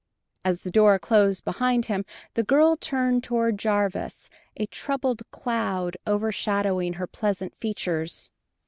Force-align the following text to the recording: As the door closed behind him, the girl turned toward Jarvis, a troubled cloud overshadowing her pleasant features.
As 0.43 0.61
the 0.63 0.71
door 0.71 0.97
closed 0.97 1.45
behind 1.45 1.85
him, 1.85 2.05
the 2.33 2.41
girl 2.41 2.75
turned 2.75 3.23
toward 3.23 3.59
Jarvis, 3.59 4.31
a 4.57 4.65
troubled 4.65 5.21
cloud 5.29 5.95
overshadowing 6.07 6.93
her 6.93 7.05
pleasant 7.05 7.53
features. 7.59 8.31